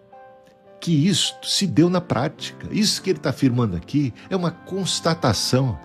que 0.79 1.07
isto 1.07 1.47
se 1.47 1.65
deu 1.65 1.89
na 1.89 2.01
prática. 2.01 2.67
Isso 2.71 3.01
que 3.01 3.09
ele 3.09 3.19
está 3.19 3.29
afirmando 3.31 3.75
aqui 3.75 4.13
é 4.29 4.35
uma 4.35 4.51
constatação 4.51 5.79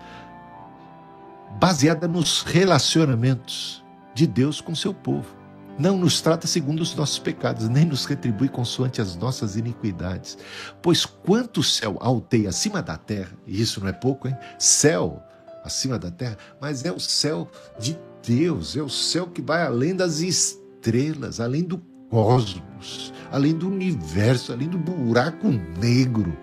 baseada 1.59 2.07
nos 2.07 2.43
relacionamentos 2.43 3.83
de 4.13 4.27
Deus 4.27 4.61
com 4.61 4.75
seu 4.75 4.93
povo. 4.93 5.41
Não 5.79 5.97
nos 5.97 6.21
trata 6.21 6.47
segundo 6.47 6.81
os 6.81 6.93
nossos 6.95 7.17
pecados, 7.17 7.67
nem 7.67 7.85
nos 7.85 8.05
retribui 8.05 8.49
consoante 8.49 9.01
as 9.01 9.15
nossas 9.15 9.55
iniquidades. 9.55 10.37
Pois 10.81 11.05
quanto 11.05 11.61
o 11.61 11.63
céu 11.63 11.97
alteia 11.99 12.49
acima 12.49 12.81
da 12.81 12.97
terra, 12.97 13.31
e 13.47 13.59
isso 13.61 13.79
não 13.79 13.87
é 13.87 13.93
pouco, 13.93 14.27
hein? 14.27 14.37
Céu 14.59 15.21
acima 15.63 15.97
da 15.97 16.11
terra, 16.11 16.37
mas 16.59 16.85
é 16.85 16.91
o 16.91 16.99
céu 16.99 17.49
de 17.79 17.97
Deus, 18.25 18.75
é 18.75 18.81
o 18.81 18.89
céu 18.89 19.27
que 19.27 19.41
vai 19.41 19.63
além 19.65 19.95
das 19.95 20.19
estrelas, 20.19 21.39
além 21.39 21.63
do 21.63 21.77
cosmos, 22.11 23.13
além 23.31 23.53
do 23.57 23.69
universo, 23.69 24.51
além 24.51 24.67
do 24.67 24.77
buraco 24.77 25.47
negro. 25.47 26.37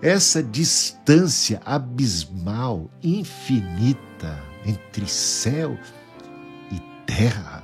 Essa 0.00 0.42
distância 0.42 1.60
abismal, 1.64 2.90
infinita 3.02 4.42
entre 4.64 5.06
céu 5.06 5.78
e 6.72 6.80
terra 7.04 7.62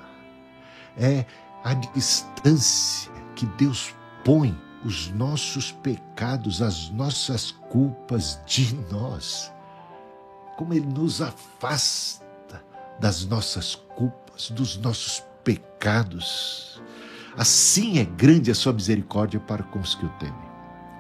é 0.97 1.25
a 1.64 1.75
distância 1.75 3.11
que 3.35 3.47
Deus 3.47 3.95
põe 4.25 4.57
os 4.85 5.11
nossos 5.11 5.73
pecados, 5.73 6.61
as 6.61 6.91
nossas 6.91 7.50
culpas 7.50 8.38
de 8.47 8.75
nós. 8.91 9.50
Como 10.57 10.75
Ele 10.75 10.87
nos 10.87 11.23
afasta 11.23 12.25
das 13.00 13.25
nossas 13.25 13.75
culpas, 13.75 14.50
dos 14.50 14.76
nossos 14.76 15.23
pecados. 15.43 16.74
Assim 17.37 17.99
é 17.99 18.05
grande 18.05 18.50
a 18.50 18.55
sua 18.55 18.73
misericórdia 18.73 19.41
para 19.41 19.62
com 19.62 19.81
os 19.81 19.95
que 19.95 20.07
o 20.07 20.09
temem. 20.11 20.35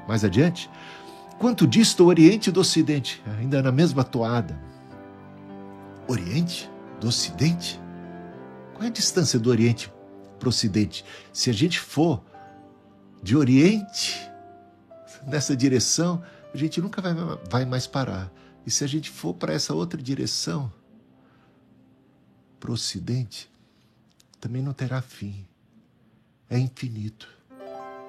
Mais 0.08 0.24
adiante, 0.24 0.68
quanto 1.38 1.66
dista 1.66 2.02
o 2.02 2.06
Oriente 2.06 2.50
do 2.50 2.60
Ocidente, 2.60 3.22
ainda 3.38 3.62
na 3.62 3.70
mesma 3.70 4.02
toada. 4.02 4.58
Oriente 6.08 6.70
do 7.00 7.08
Ocidente? 7.08 7.80
Qual 8.72 8.84
é 8.84 8.88
a 8.88 8.90
distância 8.90 9.38
do 9.38 9.48
Oriente 9.48 9.92
para 10.38 10.46
o 10.46 10.50
Ocidente? 10.50 11.04
Se 11.32 11.50
a 11.50 11.52
gente 11.52 11.78
for 11.78 12.22
de 13.22 13.36
Oriente 13.36 14.28
nessa 15.26 15.56
direção, 15.56 16.22
a 16.52 16.56
gente 16.56 16.80
nunca 16.80 17.00
vai, 17.00 17.14
vai 17.48 17.64
mais 17.64 17.86
parar. 17.86 18.30
E 18.66 18.70
se 18.70 18.82
a 18.82 18.86
gente 18.86 19.08
for 19.10 19.34
para 19.34 19.52
essa 19.52 19.72
outra 19.72 20.02
direção, 20.02 20.72
para 22.58 22.70
o 22.70 22.74
Ocidente, 22.74 23.50
também 24.40 24.62
não 24.62 24.72
terá 24.72 25.00
fim. 25.00 25.46
É 26.48 26.58
infinito. 26.58 27.28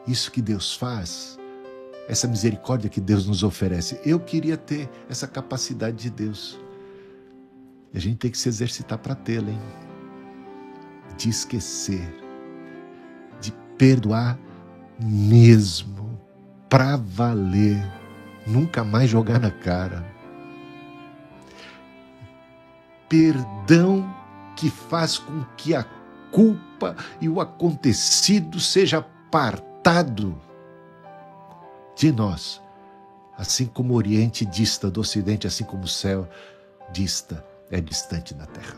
Isso 0.07 0.31
que 0.31 0.41
Deus 0.41 0.75
faz, 0.75 1.39
essa 2.07 2.27
misericórdia 2.27 2.89
que 2.89 3.01
Deus 3.01 3.25
nos 3.25 3.43
oferece, 3.43 3.99
eu 4.05 4.19
queria 4.19 4.55
ter 4.55 4.89
essa 5.09 5.27
capacidade 5.27 5.97
de 5.97 6.09
Deus. 6.09 6.59
E 7.93 7.97
a 7.97 8.01
gente 8.01 8.17
tem 8.17 8.29
que 8.29 8.37
se 8.37 8.49
exercitar 8.49 8.99
para 8.99 9.15
tê-la, 9.15 9.49
hein? 9.49 9.61
De 11.17 11.29
esquecer, 11.29 12.07
de 13.39 13.51
perdoar 13.77 14.37
mesmo, 15.01 16.19
para 16.69 16.97
valer, 16.97 17.83
nunca 18.45 18.83
mais 18.83 19.09
jogar 19.09 19.39
na 19.39 19.49
cara. 19.49 20.05
Perdão 23.09 24.13
que 24.55 24.69
faz 24.69 25.17
com 25.17 25.43
que 25.57 25.73
a 25.73 25.83
culpa 26.35 26.97
e 27.21 27.29
o 27.29 27.39
acontecido 27.39 28.59
seja 28.59 28.97
apartado 28.97 30.37
de 31.95 32.11
nós, 32.11 32.61
assim 33.37 33.65
como 33.65 33.93
o 33.93 33.95
Oriente 33.95 34.45
dista 34.45 34.91
do 34.91 34.99
Ocidente, 34.99 35.47
assim 35.47 35.63
como 35.63 35.85
o 35.85 35.87
céu 35.87 36.27
dista, 36.91 37.41
é 37.71 37.79
distante 37.79 38.33
da 38.33 38.45
terra. 38.47 38.75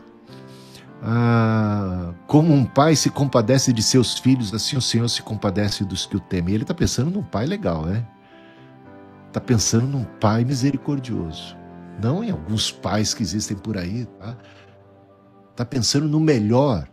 Ah, 1.02 2.14
como 2.28 2.54
um 2.54 2.64
pai 2.64 2.94
se 2.94 3.10
compadece 3.10 3.72
de 3.72 3.82
seus 3.82 4.16
filhos, 4.16 4.54
assim 4.54 4.76
o 4.76 4.80
Senhor 4.80 5.08
se 5.08 5.20
compadece 5.22 5.84
dos 5.84 6.06
que 6.06 6.16
o 6.16 6.20
temem. 6.20 6.54
Ele 6.54 6.62
está 6.62 6.74
pensando 6.74 7.10
num 7.10 7.24
pai 7.24 7.44
legal, 7.44 7.86
né? 7.86 8.06
Está 9.26 9.40
pensando 9.40 9.86
num 9.88 10.04
pai 10.04 10.44
misericordioso. 10.44 11.56
Não 12.00 12.22
em 12.22 12.30
alguns 12.30 12.70
pais 12.70 13.12
que 13.14 13.22
existem 13.22 13.56
por 13.56 13.76
aí, 13.76 14.06
tá? 14.20 14.36
Está 15.50 15.64
pensando 15.64 16.06
no 16.06 16.20
melhor 16.20 16.88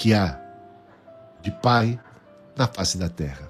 que 0.00 0.14
há 0.14 0.40
de 1.42 1.50
pai 1.50 2.00
na 2.56 2.66
face 2.66 2.96
da 2.96 3.10
terra. 3.10 3.46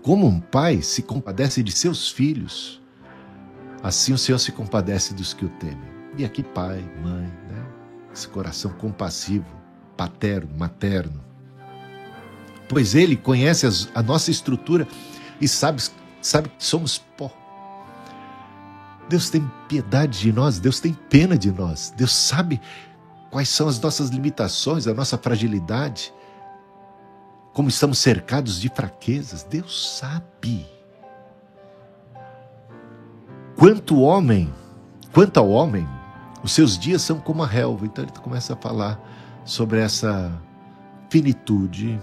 Como 0.00 0.28
um 0.28 0.38
pai 0.38 0.80
se 0.80 1.02
compadece 1.02 1.60
de 1.60 1.72
seus 1.72 2.08
filhos, 2.08 2.80
assim 3.82 4.12
o 4.12 4.18
Senhor 4.18 4.38
se 4.38 4.52
compadece 4.52 5.12
dos 5.12 5.34
que 5.34 5.44
o 5.44 5.48
temem. 5.48 5.90
E 6.16 6.24
aqui, 6.24 6.44
pai, 6.44 6.78
mãe, 7.02 7.26
né? 7.48 7.66
esse 8.14 8.28
coração 8.28 8.70
compassivo, 8.74 9.44
paterno, 9.96 10.56
materno. 10.56 11.20
Pois 12.68 12.94
ele 12.94 13.16
conhece 13.16 13.66
a 13.92 14.02
nossa 14.04 14.30
estrutura 14.30 14.86
e 15.40 15.48
sabe, 15.48 15.82
sabe 16.22 16.48
que 16.48 16.64
somos 16.64 16.96
pó. 17.16 17.28
Deus 19.08 19.28
tem 19.30 19.50
piedade 19.68 20.20
de 20.20 20.32
nós, 20.32 20.60
Deus 20.60 20.78
tem 20.78 20.94
pena 20.94 21.36
de 21.36 21.50
nós, 21.50 21.92
Deus 21.96 22.12
sabe 22.12 22.60
quais 23.30 23.48
são 23.48 23.68
as 23.68 23.80
nossas 23.80 24.10
limitações, 24.10 24.86
a 24.86 24.94
nossa 24.94 25.16
fragilidade 25.16 26.12
como 27.52 27.68
estamos 27.68 27.98
cercados 27.98 28.60
de 28.60 28.68
fraquezas, 28.68 29.42
Deus 29.42 29.98
sabe. 29.98 30.66
Quanto 33.56 34.00
homem, 34.00 34.52
quanto 35.12 35.38
ao 35.38 35.50
homem, 35.50 35.86
os 36.42 36.52
seus 36.52 36.78
dias 36.78 37.02
são 37.02 37.20
como 37.20 37.42
a 37.42 37.46
relva. 37.46 37.84
Então 37.84 38.04
ele 38.04 38.12
começa 38.12 38.54
a 38.54 38.56
falar 38.56 38.98
sobre 39.44 39.80
essa 39.80 40.32
finitude, 41.10 42.00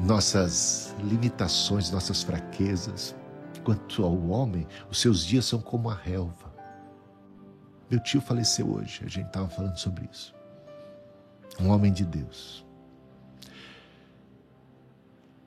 nossas 0.00 0.94
limitações, 1.04 1.90
nossas 1.90 2.22
fraquezas. 2.22 3.14
Quanto 3.62 4.02
ao 4.02 4.18
homem, 4.28 4.66
os 4.90 4.98
seus 4.98 5.24
dias 5.24 5.44
são 5.44 5.60
como 5.60 5.90
a 5.90 5.94
relva. 5.94 6.50
Meu 7.90 8.00
tio 8.02 8.20
faleceu 8.20 8.72
hoje, 8.72 9.02
a 9.04 9.08
gente 9.08 9.26
estava 9.26 9.48
falando 9.48 9.76
sobre 9.76 10.08
isso. 10.10 10.39
Um 11.60 11.68
homem 11.68 11.92
de 11.92 12.04
Deus 12.04 12.64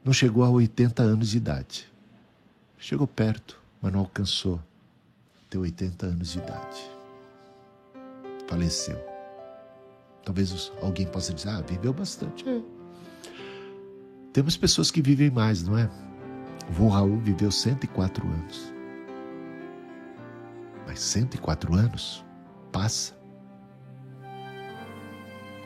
não 0.03 0.11
chegou 0.11 0.43
a 0.43 0.49
80 0.49 1.01
anos 1.01 1.29
de 1.29 1.37
idade. 1.37 1.91
Chegou 2.77 3.07
perto, 3.07 3.59
mas 3.81 3.93
não 3.93 4.01
alcançou 4.01 4.59
ter 5.49 5.57
80 5.57 6.05
anos 6.07 6.33
de 6.33 6.39
idade. 6.39 6.91
Faleceu. 8.47 8.99
Talvez 10.25 10.71
alguém 10.81 11.05
possa 11.07 11.33
dizer, 11.33 11.49
ah, 11.49 11.61
viveu 11.61 11.93
bastante. 11.93 12.47
É. 12.47 12.61
Temos 14.33 14.57
pessoas 14.57 14.91
que 14.91 15.01
vivem 15.01 15.29
mais, 15.29 15.63
não 15.63 15.77
é? 15.77 15.89
O 16.69 16.73
vô 16.73 16.87
Raul 16.89 17.19
viveu 17.19 17.51
104 17.51 18.25
anos. 18.27 18.73
Mas 20.85 20.99
104 20.99 21.73
anos 21.75 22.25
passa. 22.71 23.15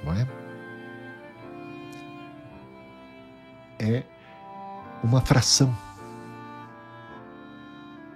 Não 0.04 0.14
é? 0.14 0.37
É 3.80 4.04
uma 5.04 5.22
fração 5.22 5.76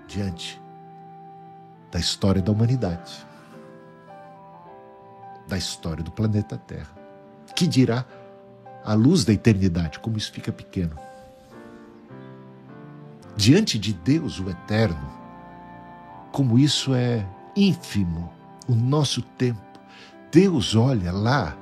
diante 0.07 0.61
da 1.91 1.99
história 1.99 2.41
da 2.41 2.51
humanidade, 2.51 3.25
da 5.47 5.57
história 5.57 6.03
do 6.03 6.11
planeta 6.11 6.57
Terra. 6.57 6.95
Que 7.55 7.67
dirá 7.67 8.05
a 8.83 8.93
luz 8.93 9.23
da 9.23 9.33
eternidade, 9.33 9.99
como 9.99 10.17
isso 10.17 10.31
fica 10.31 10.51
pequeno. 10.51 10.95
Diante 13.35 13.77
de 13.77 13.93
Deus, 13.93 14.39
o 14.39 14.49
eterno, 14.49 15.11
como 16.31 16.57
isso 16.57 16.93
é 16.93 17.25
ínfimo, 17.55 18.31
o 18.67 18.73
nosso 18.73 19.21
tempo. 19.21 19.61
Deus 20.31 20.75
olha 20.75 21.11
lá 21.11 21.57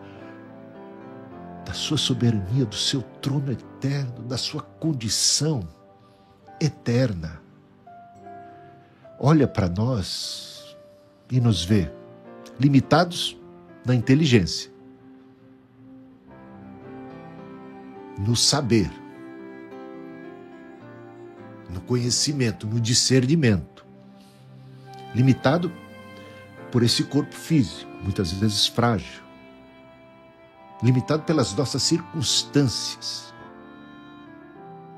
da 1.69 1.75
sua 1.75 1.99
soberania, 1.99 2.65
do 2.65 2.73
seu 2.73 3.03
trono 3.21 3.51
eterno, 3.51 4.23
da 4.23 4.39
sua 4.39 4.59
condição 4.59 5.69
eterna. 6.59 7.39
Olha 9.19 9.47
para 9.47 9.69
nós 9.69 10.75
e 11.29 11.39
nos 11.39 11.63
vê 11.63 11.91
limitados 12.59 13.37
na 13.85 13.93
inteligência, 13.93 14.71
no 18.17 18.35
saber, 18.35 18.89
no 21.71 21.81
conhecimento, 21.81 22.65
no 22.65 22.81
discernimento, 22.81 23.85
limitado 25.13 25.71
por 26.71 26.81
esse 26.81 27.03
corpo 27.03 27.35
físico, 27.35 27.87
muitas 28.01 28.31
vezes 28.31 28.65
frágil 28.65 29.28
limitado 30.81 31.23
pelas 31.23 31.53
nossas 31.53 31.83
circunstâncias 31.83 33.33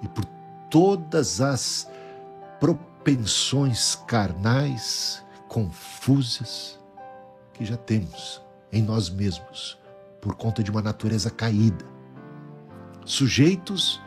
e 0.01 0.07
por 0.07 0.25
todas 0.69 1.41
as 1.41 1.89
propensões 2.59 3.95
carnais 4.07 5.23
confusas 5.47 6.79
que 7.53 7.65
já 7.65 7.77
temos 7.77 8.41
em 8.71 8.81
nós 8.81 9.09
mesmos 9.09 9.77
por 10.21 10.35
conta 10.35 10.63
de 10.63 10.69
uma 10.69 10.81
natureza 10.81 11.31
caída, 11.31 11.83
sujeitos 13.03 13.99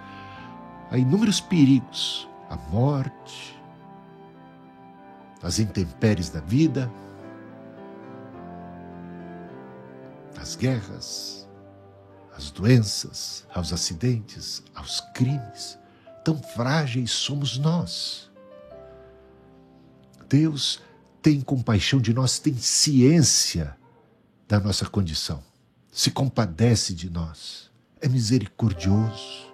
a 0.91 0.97
inúmeros 0.97 1.41
perigos, 1.41 2.29
a 2.49 2.57
morte, 2.57 3.61
as 5.43 5.59
intempéries 5.59 6.31
da 6.31 6.41
vida, 6.41 6.91
as 10.41 10.55
guerras, 10.55 11.44
às 12.37 12.51
doenças, 12.51 13.47
aos 13.55 13.73
acidentes, 13.73 14.62
aos 14.75 15.01
crimes. 15.14 15.79
Tão 16.25 16.37
frágeis 16.42 17.11
somos 17.11 17.59
nós. 17.59 18.31
Deus 20.29 20.81
tem 21.23 21.40
compaixão 21.40 22.01
de 22.01 22.12
nós, 22.12 22.38
tem 22.38 22.57
ciência 22.57 23.77
da 24.49 24.61
nossa 24.61 24.87
condição, 24.87 25.42
se 25.92 26.11
compadece 26.11 26.92
de 26.92 27.09
nós, 27.09 27.70
é 28.01 28.09
misericordioso. 28.09 29.53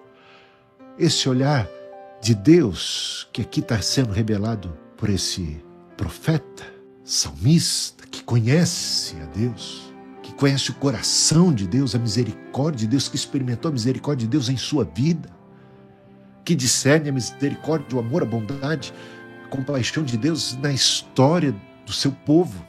Esse 0.99 1.29
olhar 1.29 1.69
de 2.21 2.35
Deus, 2.35 3.29
que 3.33 3.43
aqui 3.43 3.61
está 3.61 3.81
sendo 3.81 4.13
revelado 4.13 4.77
por 4.97 5.09
esse 5.09 5.63
profeta, 5.97 6.67
salmista, 7.05 8.07
que 8.07 8.23
conhece 8.23 9.17
a 9.17 9.27
Deus, 9.27 9.90
conhece 10.41 10.71
o 10.71 10.75
coração 10.75 11.53
de 11.53 11.67
Deus, 11.67 11.95
a 11.95 11.99
misericórdia 11.99 12.79
de 12.79 12.87
Deus, 12.87 13.09
que 13.09 13.15
experimentou 13.15 13.69
a 13.69 13.73
misericórdia 13.73 14.27
de 14.27 14.31
Deus 14.31 14.49
em 14.49 14.57
sua 14.57 14.85
vida, 14.85 15.29
que 16.43 16.55
discerne 16.57 17.11
a 17.11 17.13
misericórdia, 17.13 17.95
o 17.95 18.01
amor, 18.01 18.23
a 18.23 18.27
bondade, 18.27 18.95
a 19.45 19.49
compaixão 19.49 20.03
de 20.03 20.17
Deus 20.17 20.57
na 20.57 20.73
história 20.73 21.55
do 21.85 21.93
seu 21.93 22.11
povo, 22.11 22.65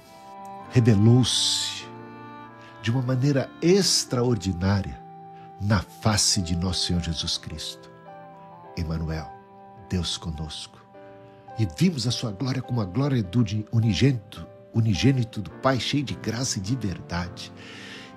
revelou-se 0.71 1.85
de 2.81 2.91
uma 2.91 3.01
maneira 3.01 3.49
extraordinária 3.61 4.99
na 5.61 5.79
face 5.79 6.41
de 6.41 6.57
nosso 6.57 6.87
Senhor 6.87 7.01
Jesus 7.01 7.37
Cristo. 7.37 7.89
Emmanuel, 8.77 9.31
Deus 9.89 10.17
conosco. 10.17 10.77
E 11.57 11.65
vimos 11.77 12.05
a 12.05 12.11
sua 12.11 12.31
glória 12.31 12.61
como 12.61 12.81
a 12.81 12.85
glória 12.85 13.23
do 13.23 13.45
unigênito 13.71 14.50
unigênito 14.73 15.41
do 15.41 15.49
Pai, 15.49 15.79
cheio 15.79 16.03
de 16.03 16.13
graça 16.15 16.59
e 16.59 16.61
de 16.61 16.75
verdade. 16.75 17.51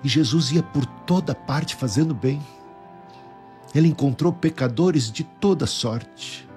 E 0.03 0.07
Jesus 0.07 0.51
ia 0.51 0.63
por 0.63 0.85
toda 0.85 1.33
parte 1.33 1.75
fazendo 1.75 2.13
bem. 2.13 2.41
Ele 3.73 3.87
encontrou 3.87 4.31
pecadores 4.31 5.11
de 5.11 5.23
toda 5.23 5.65
sorte. 5.65 6.47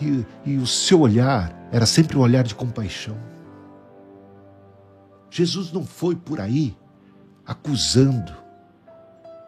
E, 0.00 0.24
e 0.44 0.56
o 0.56 0.66
seu 0.66 1.00
olhar 1.00 1.68
era 1.72 1.86
sempre 1.86 2.16
um 2.16 2.20
olhar 2.20 2.44
de 2.44 2.54
compaixão. 2.54 3.16
Jesus 5.30 5.72
não 5.72 5.84
foi 5.84 6.14
por 6.14 6.40
aí 6.40 6.76
acusando, 7.44 8.32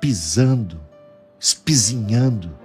pisando, 0.00 0.80
espizinhando. 1.38 2.56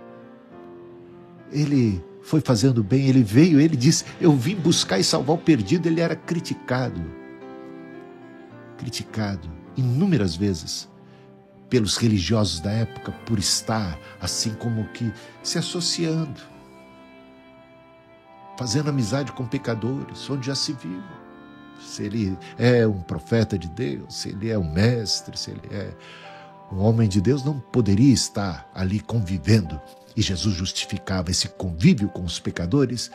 Ele 1.51 2.03
foi 2.21 2.41
fazendo 2.41 2.83
bem, 2.83 3.07
ele 3.07 3.23
veio, 3.23 3.59
ele 3.59 3.75
disse: 3.75 4.05
Eu 4.19 4.35
vim 4.35 4.55
buscar 4.55 4.99
e 4.99 5.03
salvar 5.03 5.35
o 5.35 5.39
perdido. 5.39 5.87
Ele 5.87 6.01
era 6.01 6.15
criticado, 6.15 7.01
criticado 8.77 9.49
inúmeras 9.75 10.35
vezes 10.35 10.89
pelos 11.69 11.95
religiosos 11.95 12.59
da 12.59 12.71
época 12.71 13.13
por 13.25 13.39
estar 13.39 13.97
assim 14.19 14.53
como 14.55 14.87
que 14.89 15.11
se 15.41 15.57
associando, 15.57 16.41
fazendo 18.57 18.89
amizade 18.89 19.31
com 19.31 19.45
pecadores, 19.45 20.29
onde 20.29 20.47
já 20.47 20.55
se 20.55 20.73
viu. 20.73 21.01
Se 21.79 22.03
ele 22.03 22.37
é 22.59 22.85
um 22.85 23.01
profeta 23.01 23.57
de 23.57 23.67
Deus, 23.69 24.15
se 24.15 24.29
ele 24.29 24.49
é 24.49 24.57
um 24.57 24.71
mestre, 24.71 25.35
se 25.37 25.51
ele 25.51 25.61
é 25.71 25.93
um 26.71 26.79
homem 26.79 27.07
de 27.07 27.21
Deus, 27.21 27.43
não 27.43 27.59
poderia 27.59 28.13
estar 28.13 28.69
ali 28.73 28.99
convivendo. 28.99 29.79
E 30.15 30.21
Jesus 30.21 30.55
justificava 30.55 31.31
esse 31.31 31.47
convívio 31.49 32.09
com 32.09 32.23
os 32.23 32.39
pecadores, 32.39 33.11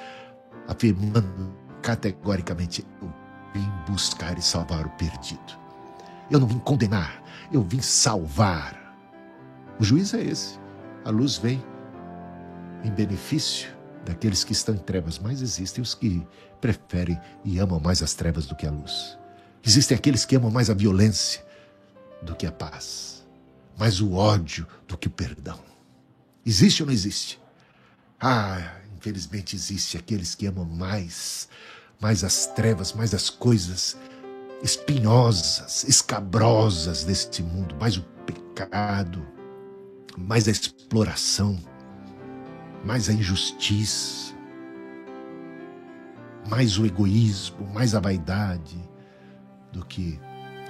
afirmando 0.66 1.54
categoricamente: 1.82 2.84
Eu 3.00 3.12
vim 3.54 3.68
buscar 3.88 4.38
e 4.38 4.42
salvar 4.42 4.86
o 4.86 4.90
perdido. 4.90 5.66
Eu 6.30 6.40
não 6.40 6.46
vim 6.46 6.58
condenar, 6.58 7.22
eu 7.52 7.62
vim 7.62 7.80
salvar. 7.80 8.94
O 9.78 9.84
juiz 9.84 10.12
é 10.14 10.22
esse. 10.22 10.58
A 11.04 11.10
luz 11.10 11.36
vem 11.36 11.62
em 12.82 12.90
benefício 12.90 13.76
daqueles 14.04 14.44
que 14.44 14.52
estão 14.52 14.74
em 14.74 14.78
trevas, 14.78 15.18
mas 15.18 15.42
existem 15.42 15.82
os 15.82 15.94
que 15.94 16.26
preferem 16.60 17.18
e 17.44 17.58
amam 17.58 17.78
mais 17.78 18.02
as 18.02 18.14
trevas 18.14 18.46
do 18.46 18.54
que 18.54 18.66
a 18.66 18.70
luz. 18.70 19.18
Existem 19.64 19.96
aqueles 19.96 20.24
que 20.24 20.36
amam 20.36 20.50
mais 20.50 20.70
a 20.70 20.74
violência 20.74 21.44
do 22.22 22.34
que 22.34 22.46
a 22.46 22.52
paz, 22.52 23.15
mais 23.76 24.00
o 24.00 24.14
ódio 24.14 24.66
do 24.86 24.96
que 24.96 25.08
o 25.08 25.10
perdão. 25.10 25.60
Existe 26.44 26.82
ou 26.82 26.86
não 26.86 26.92
existe? 26.92 27.40
Ah, 28.20 28.80
infelizmente 28.96 29.54
existe 29.54 29.96
aqueles 29.96 30.34
que 30.34 30.46
amam 30.46 30.64
mais, 30.64 31.48
mais 32.00 32.24
as 32.24 32.46
trevas, 32.46 32.92
mais 32.92 33.12
as 33.12 33.28
coisas 33.28 33.96
espinhosas, 34.62 35.84
escabrosas 35.84 37.04
deste 37.04 37.42
mundo, 37.42 37.76
mais 37.76 37.96
o 37.96 38.02
pecado, 38.24 39.26
mais 40.16 40.48
a 40.48 40.50
exploração, 40.50 41.58
mais 42.84 43.08
a 43.08 43.12
injustiça, 43.12 44.34
mais 46.48 46.78
o 46.78 46.86
egoísmo, 46.86 47.66
mais 47.74 47.94
a 47.94 48.00
vaidade 48.00 48.78
do 49.72 49.84
que 49.84 50.18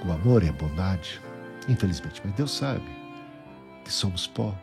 o 0.04 0.10
amor 0.10 0.42
e 0.42 0.48
a 0.48 0.52
bondade. 0.52 1.20
Infelizmente, 1.68 2.20
mas 2.24 2.34
Deus 2.34 2.56
sabe 2.56 2.84
que 3.84 3.92
somos 3.92 4.26
pó, 4.26 4.54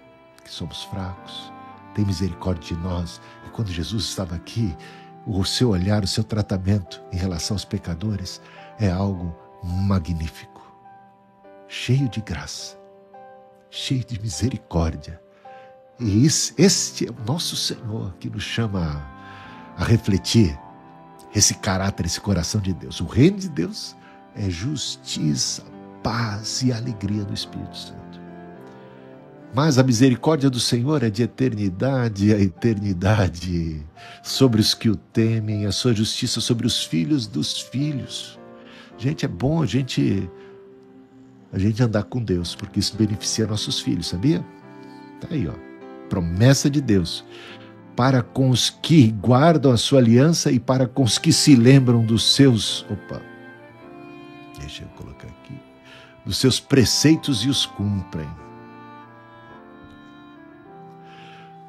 que 0.43 0.51
somos 0.51 0.83
fracos, 0.83 1.51
tem 1.93 2.05
misericórdia 2.05 2.75
de 2.75 2.83
nós. 2.83 3.21
E 3.45 3.49
quando 3.49 3.71
Jesus 3.71 4.05
estava 4.05 4.35
aqui, 4.35 4.75
o 5.25 5.43
seu 5.43 5.69
olhar, 5.69 6.03
o 6.03 6.07
seu 6.07 6.23
tratamento 6.23 7.01
em 7.11 7.17
relação 7.17 7.55
aos 7.55 7.65
pecadores 7.65 8.41
é 8.79 8.89
algo 8.89 9.35
magnífico, 9.63 10.61
cheio 11.67 12.09
de 12.09 12.21
graça, 12.21 12.77
cheio 13.69 14.03
de 14.03 14.19
misericórdia. 14.19 15.21
E 15.99 16.25
este 16.25 17.07
é 17.07 17.11
o 17.11 17.25
nosso 17.25 17.55
Senhor 17.55 18.13
que 18.19 18.29
nos 18.29 18.43
chama 18.43 19.01
a, 19.77 19.83
refletir 19.83 20.59
esse 21.33 21.55
caráter, 21.55 22.05
esse 22.05 22.19
coração 22.19 22.59
de 22.59 22.73
Deus. 22.73 22.99
O 22.99 23.05
reino 23.05 23.37
de 23.37 23.49
Deus 23.49 23.95
é 24.35 24.49
justiça, 24.49 25.63
paz 26.03 26.61
e 26.61 26.71
alegria 26.71 27.23
do 27.23 27.33
Espírito 27.33 27.75
Santo. 27.75 28.21
Mas 29.55 29.77
a 29.77 29.83
misericórdia 29.83 30.49
do 30.49 30.59
Senhor 30.59 31.03
é 31.03 31.09
de 31.09 31.23
eternidade 31.23 32.33
a 32.33 32.39
eternidade 32.39 33.85
sobre 34.23 34.59
os 34.59 34.73
que 34.73 34.89
o 34.89 34.95
temem, 34.95 35.65
a 35.65 35.71
sua 35.71 35.93
justiça 35.93 36.41
sobre 36.41 36.67
os 36.67 36.83
filhos 36.83 37.27
dos 37.27 37.59
filhos. 37.59 38.39
Gente, 38.97 39.25
é 39.25 39.27
bom 39.27 39.61
a 39.61 39.65
gente 39.65 40.29
a 41.51 41.59
gente 41.59 41.83
andar 41.83 42.03
com 42.03 42.19
Deus, 42.19 42.55
porque 42.55 42.79
isso 42.79 42.97
beneficia 42.97 43.45
nossos 43.45 43.79
filhos, 43.79 44.07
sabia? 44.07 44.43
Tá 45.21 45.27
aí, 45.29 45.47
ó. 45.47 45.53
Promessa 46.09 46.67
de 46.67 46.81
Deus 46.81 47.23
para 47.95 48.21
com 48.21 48.49
os 48.49 48.69
que 48.69 49.11
guardam 49.11 49.71
a 49.71 49.77
sua 49.77 49.99
aliança 49.99 50.51
e 50.51 50.59
para 50.59 50.87
com 50.87 51.03
os 51.03 51.17
que 51.17 51.31
se 51.31 51.55
lembram 51.55 52.03
dos 52.03 52.23
seus, 52.23 52.85
opa. 52.89 53.21
Deixa 54.59 54.83
eu 54.83 54.87
colocar 54.89 55.12
dos 56.25 56.37
seus 56.37 56.59
preceitos 56.59 57.43
e 57.43 57.49
os 57.49 57.65
cumprem. 57.65 58.29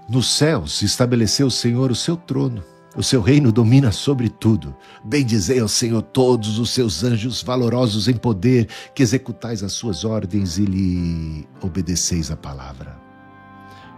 Nos 0.08 0.28
céus 0.28 0.82
estabeleceu 0.82 1.46
o 1.46 1.50
Senhor 1.50 1.90
o 1.90 1.94
seu 1.94 2.16
trono 2.16 2.62
o 2.96 3.02
seu 3.02 3.20
reino 3.20 3.50
domina 3.50 3.90
sobre 3.90 4.28
tudo. 4.28 4.74
Bendizei 5.04 5.58
ao 5.58 5.68
Senhor 5.68 6.02
todos 6.02 6.58
os 6.58 6.70
seus 6.70 7.02
anjos 7.02 7.42
valorosos 7.42 8.06
em 8.08 8.14
poder, 8.14 8.68
que 8.94 9.02
executais 9.02 9.62
as 9.62 9.72
suas 9.72 10.04
ordens 10.04 10.58
e 10.58 10.64
lhe 10.64 11.48
obedeceis 11.60 12.30
a 12.30 12.36
palavra. 12.36 12.96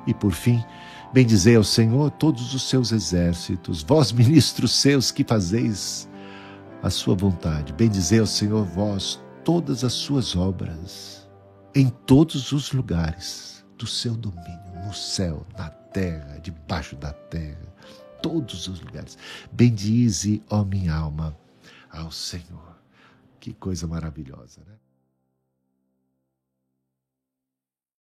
E 0.07 0.14
por 0.14 0.33
fim, 0.33 0.64
bendizei 1.12 1.57
ao 1.57 1.64
Senhor 1.64 2.11
todos 2.12 2.55
os 2.55 2.69
seus 2.69 2.90
exércitos, 2.90 3.83
vós 3.83 4.12
ministros 4.12 4.73
seus 4.73 5.11
que 5.11 5.25
fazeis 5.25 6.09
a 6.83 6.88
sua 6.88 7.14
vontade. 7.14 7.73
Bendizei 7.73 8.21
ao 8.21 8.27
Senhor 8.27 8.64
vós 8.64 9.21
todas 9.47 9.85
as 9.85 9.93
suas 9.93 10.35
obras, 10.35 11.31
em 11.73 11.89
todos 11.89 12.51
os 12.51 12.73
lugares 12.73 13.65
do 13.79 13.87
seu 13.87 14.17
domínio, 14.17 14.85
no 14.85 14.93
céu, 14.93 15.47
na 15.57 15.71
terra, 15.71 16.41
debaixo 16.41 16.97
da 16.97 17.13
terra 17.13 17.77
todos 18.21 18.67
os 18.67 18.81
lugares. 18.81 19.17
Bendize, 19.53 20.43
ó 20.51 20.65
minha 20.65 20.93
alma, 20.93 21.37
ao 21.91 22.11
Senhor. 22.11 22.77
Que 23.39 23.53
coisa 23.53 23.87
maravilhosa, 23.87 24.63
né? 24.67 24.76